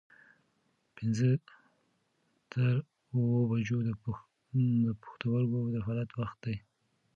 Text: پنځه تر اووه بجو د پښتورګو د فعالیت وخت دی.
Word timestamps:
پنځه 0.95 1.29
تر 2.51 2.71
اووه 3.13 3.41
بجو 3.49 3.79
د 3.87 4.89
پښتورګو 5.01 5.61
د 5.73 5.75
فعالیت 5.85 6.09
وخت 6.19 6.37
دی. 6.45 6.55